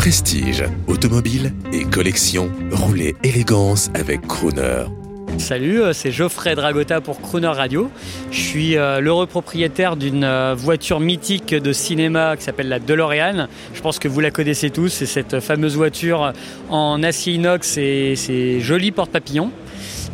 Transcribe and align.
Prestige, 0.00 0.64
automobile 0.86 1.52
et 1.74 1.84
collection, 1.84 2.50
roulez 2.72 3.16
élégance 3.22 3.90
avec 3.92 4.26
Crooner. 4.26 4.86
Salut, 5.36 5.82
euh, 5.82 5.92
c'est 5.92 6.10
Geoffrey 6.10 6.54
Dragota 6.54 7.02
pour 7.02 7.20
Crooner 7.20 7.48
Radio. 7.48 7.90
Je 8.30 8.40
suis 8.40 8.78
euh, 8.78 9.00
l'heureux 9.00 9.26
propriétaire 9.26 9.96
d'une 9.96 10.24
euh, 10.24 10.54
voiture 10.56 11.00
mythique 11.00 11.54
de 11.54 11.72
cinéma 11.74 12.38
qui 12.38 12.44
s'appelle 12.44 12.70
la 12.70 12.78
DeLorean. 12.78 13.46
Je 13.74 13.80
pense 13.82 13.98
que 13.98 14.08
vous 14.08 14.20
la 14.20 14.30
connaissez 14.30 14.70
tous, 14.70 14.88
c'est 14.88 15.04
cette 15.04 15.38
fameuse 15.40 15.76
voiture 15.76 16.32
en 16.70 17.02
acier 17.02 17.34
inox 17.34 17.76
et 17.76 18.16
ses 18.16 18.58
jolis 18.62 18.92
porte-papillons 18.92 19.52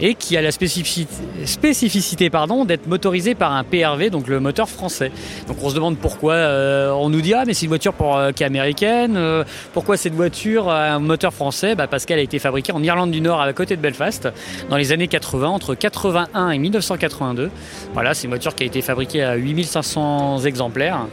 et 0.00 0.14
qui 0.14 0.36
a 0.36 0.42
la 0.42 0.52
spécificité, 0.52 1.14
spécificité 1.44 2.30
pardon, 2.30 2.64
d'être 2.64 2.86
motorisé 2.86 3.34
par 3.34 3.52
un 3.52 3.64
PRV, 3.64 4.10
donc 4.10 4.28
le 4.28 4.40
moteur 4.40 4.68
français. 4.68 5.10
Donc 5.48 5.58
on 5.62 5.70
se 5.70 5.74
demande 5.74 5.98
pourquoi 5.98 6.34
euh, 6.34 6.90
on 6.92 7.08
nous 7.08 7.20
dit 7.20 7.34
ah 7.34 7.44
mais 7.46 7.54
c'est 7.54 7.64
une 7.64 7.70
voiture 7.70 7.94
euh, 8.00 8.32
qui 8.32 8.42
est 8.42 8.46
américaine, 8.46 9.16
euh, 9.16 9.44
pourquoi 9.72 9.96
cette 9.96 10.14
voiture 10.14 10.68
a 10.68 10.92
un 10.92 10.98
moteur 10.98 11.32
français? 11.32 11.74
Bah, 11.74 11.86
Parce 11.86 12.04
qu'elle 12.04 12.18
a 12.18 12.22
été 12.22 12.38
fabriquée 12.38 12.72
en 12.72 12.82
Irlande 12.82 13.10
du 13.10 13.20
Nord 13.20 13.40
à 13.40 13.52
côté 13.52 13.76
de 13.76 13.80
Belfast 13.80 14.28
dans 14.68 14.76
les 14.76 14.92
années 14.92 15.08
80, 15.08 15.48
entre 15.48 15.74
81 15.74 16.50
et 16.50 16.58
1982. 16.58 17.50
Voilà, 17.94 18.14
c'est 18.14 18.24
une 18.24 18.30
voiture 18.30 18.54
qui 18.54 18.64
a 18.64 18.66
été 18.66 18.82
fabriquée 18.82 19.22
à 19.22 19.34
8500 19.34 20.44
exemplaires 20.44 21.06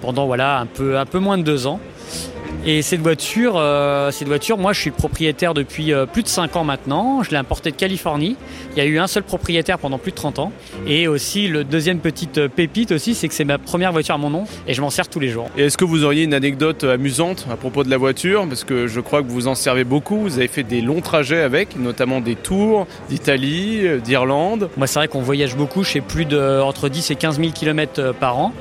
pendant 0.00 0.26
voilà, 0.26 0.58
un, 0.58 0.66
peu, 0.66 0.98
un 0.98 1.06
peu 1.06 1.18
moins 1.18 1.38
de 1.38 1.42
deux 1.42 1.66
ans. 1.66 1.80
Et 2.64 2.82
cette 2.82 3.00
voiture, 3.00 3.54
euh, 3.56 4.12
cette 4.12 4.28
voiture, 4.28 4.56
moi 4.56 4.72
je 4.72 4.80
suis 4.80 4.92
propriétaire 4.92 5.52
depuis 5.52 5.92
euh, 5.92 6.06
plus 6.06 6.22
de 6.22 6.28
5 6.28 6.54
ans 6.54 6.62
maintenant. 6.62 7.24
Je 7.24 7.30
l'ai 7.30 7.36
importée 7.36 7.72
de 7.72 7.76
Californie. 7.76 8.36
Il 8.70 8.78
y 8.78 8.80
a 8.80 8.84
eu 8.84 9.00
un 9.00 9.08
seul 9.08 9.24
propriétaire 9.24 9.80
pendant 9.80 9.98
plus 9.98 10.12
de 10.12 10.16
30 10.16 10.38
ans. 10.38 10.52
Et 10.86 11.08
aussi, 11.08 11.48
le 11.48 11.64
deuxième 11.64 11.98
petite 11.98 12.38
euh, 12.38 12.48
pépite 12.48 12.92
aussi, 12.92 13.16
c'est 13.16 13.26
que 13.26 13.34
c'est 13.34 13.42
ma 13.42 13.58
première 13.58 13.90
voiture 13.90 14.14
à 14.14 14.18
mon 14.18 14.30
nom 14.30 14.44
et 14.68 14.74
je 14.74 14.80
m'en 14.80 14.90
sers 14.90 15.08
tous 15.08 15.18
les 15.18 15.28
jours. 15.28 15.50
Et 15.58 15.64
est-ce 15.64 15.76
que 15.76 15.84
vous 15.84 16.04
auriez 16.04 16.22
une 16.22 16.34
anecdote 16.34 16.84
amusante 16.84 17.48
à 17.50 17.56
propos 17.56 17.82
de 17.82 17.90
la 17.90 17.96
voiture? 17.96 18.46
Parce 18.46 18.62
que 18.62 18.86
je 18.86 19.00
crois 19.00 19.24
que 19.24 19.28
vous 19.28 19.48
en 19.48 19.56
servez 19.56 19.82
beaucoup. 19.82 20.18
Vous 20.18 20.38
avez 20.38 20.46
fait 20.46 20.62
des 20.62 20.82
longs 20.82 21.00
trajets 21.00 21.42
avec, 21.42 21.76
notamment 21.76 22.20
des 22.20 22.36
tours 22.36 22.86
d'Italie, 23.08 24.00
d'Irlande. 24.04 24.70
Moi, 24.76 24.86
c'est 24.86 25.00
vrai 25.00 25.08
qu'on 25.08 25.22
voyage 25.22 25.56
beaucoup. 25.56 25.82
Je 25.82 25.90
fais 25.90 26.00
plus 26.00 26.26
de 26.26 26.60
entre 26.60 26.88
10 26.88 27.10
et 27.10 27.16
15 27.16 27.40
000 27.40 27.50
km 27.50 28.14
par 28.20 28.38
an. 28.38 28.52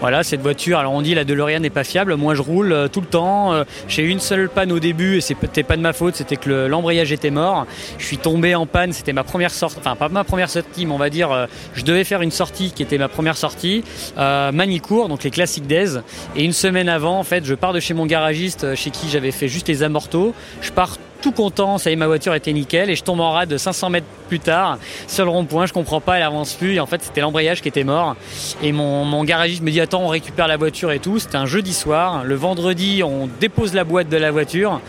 Voilà, 0.00 0.22
cette 0.22 0.40
voiture, 0.40 0.78
alors 0.78 0.94
on 0.94 1.02
dit 1.02 1.14
la 1.14 1.24
DeLorean 1.24 1.60
n'est 1.60 1.68
pas 1.68 1.84
fiable. 1.84 2.14
Moi, 2.14 2.34
je 2.34 2.40
roule 2.40 2.88
tout 2.90 3.02
le 3.02 3.06
temps 3.06 3.49
euh, 3.52 3.64
j'ai 3.88 4.02
eu 4.02 4.08
une 4.08 4.20
seule 4.20 4.48
panne 4.48 4.72
au 4.72 4.80
début 4.80 5.16
et 5.16 5.20
c'était 5.20 5.62
pas 5.62 5.76
de 5.76 5.82
ma 5.82 5.92
faute, 5.92 6.16
c'était 6.16 6.36
que 6.36 6.66
l'embrayage 6.66 7.12
était 7.12 7.30
mort. 7.30 7.66
Je 7.98 8.04
suis 8.04 8.18
tombé 8.18 8.54
en 8.54 8.66
panne, 8.66 8.92
c'était 8.92 9.12
ma 9.12 9.24
première 9.24 9.52
sortie, 9.52 9.78
enfin 9.78 9.96
pas 9.96 10.08
ma 10.08 10.24
première 10.24 10.50
sortie, 10.50 10.86
mais 10.86 10.92
on 10.92 10.98
va 10.98 11.10
dire, 11.10 11.32
euh, 11.32 11.46
je 11.74 11.84
devais 11.84 12.04
faire 12.04 12.22
une 12.22 12.30
sortie 12.30 12.72
qui 12.72 12.82
était 12.82 12.98
ma 12.98 13.08
première 13.08 13.36
sortie, 13.36 13.84
euh, 14.18 14.52
Manicourt, 14.52 15.08
donc 15.08 15.24
les 15.24 15.30
classiques 15.30 15.66
d'Aise. 15.66 16.02
Et 16.36 16.44
une 16.44 16.52
semaine 16.52 16.88
avant, 16.88 17.18
en 17.18 17.24
fait, 17.24 17.44
je 17.44 17.54
pars 17.54 17.72
de 17.72 17.80
chez 17.80 17.94
mon 17.94 18.06
garagiste, 18.06 18.74
chez 18.74 18.90
qui 18.90 19.08
j'avais 19.08 19.32
fait 19.32 19.48
juste 19.48 19.68
les 19.68 19.82
amortos. 19.82 20.34
Je 20.60 20.70
pars 20.72 20.96
tout 21.20 21.32
content, 21.32 21.78
ça 21.78 21.90
y 21.90 21.92
est, 21.92 21.96
ma 21.96 22.06
voiture 22.06 22.34
était 22.34 22.52
nickel, 22.52 22.90
et 22.90 22.96
je 22.96 23.04
tombe 23.04 23.20
en 23.20 23.32
rade 23.32 23.48
de 23.48 23.56
500 23.56 23.90
mètres 23.90 24.06
plus 24.28 24.40
tard, 24.40 24.78
le 25.18 25.24
rond-point, 25.24 25.66
je 25.66 25.72
comprends 25.72 26.00
pas, 26.00 26.16
elle 26.16 26.22
avance 26.22 26.54
plus, 26.54 26.74
et 26.74 26.80
en 26.80 26.86
fait 26.86 27.02
c'était 27.02 27.20
l'embrayage 27.20 27.60
qui 27.62 27.68
était 27.68 27.84
mort. 27.84 28.16
Et 28.62 28.72
mon, 28.72 29.04
mon, 29.04 29.22
garagiste 29.24 29.62
me 29.62 29.70
dit 29.70 29.80
attends, 29.80 30.02
on 30.02 30.08
récupère 30.08 30.48
la 30.48 30.56
voiture 30.56 30.92
et 30.92 30.98
tout, 30.98 31.18
c'était 31.18 31.36
un 31.36 31.46
jeudi 31.46 31.74
soir, 31.74 32.24
le 32.24 32.34
vendredi 32.34 33.02
on 33.04 33.28
dépose 33.40 33.74
la 33.74 33.84
boîte 33.84 34.08
de 34.08 34.16
la 34.16 34.30
voiture, 34.30 34.80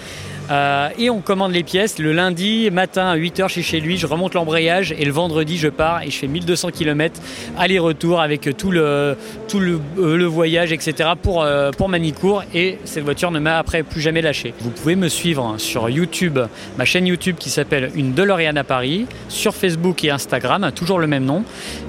euh, 0.52 0.90
et 0.98 1.10
on 1.10 1.22
commande 1.22 1.54
les 1.54 1.64
pièces. 1.64 1.98
Le 1.98 2.12
lundi 2.12 2.70
matin 2.72 3.08
à 3.08 3.18
8h, 3.18 3.48
je 3.48 3.54
suis 3.54 3.64
chez 3.64 3.80
lui, 3.80 3.98
je 3.98 4.06
remonte 4.06 4.34
l'embrayage 4.34 4.94
et 4.98 5.06
le 5.06 5.12
vendredi, 5.12 5.58
je 5.58 5.70
pars 5.70 6.04
et 6.04 6.12
je 6.12 6.18
fais 6.18 6.28
1200 6.28 6.72
km 6.72 7.22
aller-retour 7.58 8.20
avec 8.20 8.58
tout 8.58 8.72
le, 8.72 9.16
tout 9.48 9.60
le, 9.60 9.80
euh, 9.98 10.28
voyage, 10.28 10.72
etc. 10.72 11.12
pour, 11.22 11.44
euh, 11.44 11.72
pour 11.72 11.88
Manicourt. 11.90 12.44
Et 12.54 12.78
cette 12.84 13.04
voiture 13.04 13.32
ne 13.32 13.40
m'a 13.40 13.58
après 13.58 13.84
plus 13.84 14.02
jamais 14.02 14.22
lâché. 14.22 14.54
Vous 14.60 14.72
pouvez 14.72 14.96
me 14.96 15.08
suivre 15.08 15.56
sur 15.58 15.90
YouTube, 15.90 16.40
ma 16.78 16.86
chaîne 16.86 17.08
YouTube 17.08 17.38
qui 17.40 17.50
s'appelle 17.50 17.92
Une 17.96 18.14
DeLorean 18.14 18.56
à 18.58 18.64
Paris, 18.64 19.06
sur 19.30 19.56
Facebook 19.56 20.04
et 20.04 20.12
Instagram, 20.12 20.72
toujours 20.76 21.00
le 21.00 21.08
même 21.08 21.26
nom. 21.26 21.44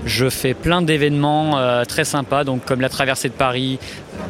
Je 0.07 0.29
fais 0.29 0.55
plein 0.55 0.83
d'événements 0.83 1.83
très 1.87 2.05
sympas, 2.05 2.45
donc 2.45 2.65
comme 2.65 2.81
la 2.81 2.89
traversée 2.89 3.29
de 3.29 3.35
Paris, 3.35 3.79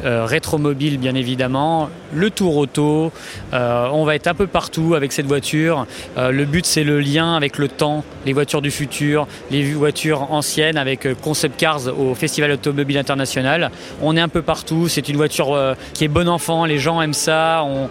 rétromobile 0.03 0.97
bien 0.97 1.15
évidemment, 1.15 1.89
le 2.13 2.29
tour 2.29 2.57
auto. 2.57 3.11
on 3.51 4.03
va 4.05 4.15
être 4.15 4.27
un 4.27 4.33
peu 4.33 4.47
partout 4.47 4.95
avec 4.95 5.11
cette 5.11 5.25
voiture. 5.25 5.85
Euh, 6.17 6.31
le 6.31 6.45
but, 6.45 6.65
c'est 6.65 6.83
le 6.83 6.99
lien 6.99 7.35
avec 7.35 7.57
le 7.57 7.67
temps, 7.67 8.03
les 8.25 8.33
voitures 8.33 8.61
du 8.61 8.71
futur, 8.71 9.27
les 9.51 9.73
voitures 9.73 10.31
anciennes 10.31 10.77
avec 10.77 11.05
euh, 11.05 11.15
Concept 11.15 11.59
Cars 11.59 11.81
au 11.97 12.15
Festival 12.15 12.51
Automobile 12.51 12.97
International. 12.97 13.71
On 14.01 14.15
est 14.15 14.21
un 14.21 14.27
peu 14.27 14.41
partout. 14.41 14.87
C'est 14.87 15.09
une 15.09 15.17
voiture 15.17 15.53
euh, 15.53 15.73
qui 15.93 16.03
est 16.03 16.09
bon 16.09 16.27
enfant. 16.27 16.65
Les 16.65 16.79
gens 16.79 17.01
aiment 17.01 17.13
ça. 17.13 17.63
On, 17.63 17.89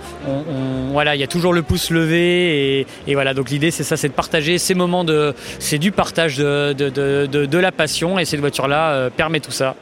voilà, 0.93 1.15
il 1.15 1.21
y 1.21 1.25
a 1.25 1.29
toujours 1.29 1.53
le 1.53 1.63
pouce 1.63 1.91
levé 1.91 2.87
et, 3.07 3.15
voilà. 3.15 3.35
Donc 3.35 3.51
l'idée, 3.51 3.71
c'est 3.71 3.85
ça, 3.85 3.97
c'est 3.97 4.09
de 4.09 4.13
partager 4.13 4.59
ces 4.59 4.75
moments 4.75 5.05
de, 5.05 5.35
c'est 5.59 5.79
du 5.79 5.93
partage 5.93 6.37
de, 6.37 6.73
de, 6.73 7.27
de, 7.27 7.59
la 7.59 7.73
passion 7.73 8.19
et 8.19 8.25
cette 8.25 8.41
voiture-là 8.41 9.11
permet 9.17 9.41
tout 9.41 9.53
ça. 9.53 9.77